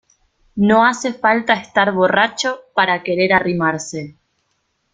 [0.55, 4.17] no hace falta estar borracho para querer arrimarse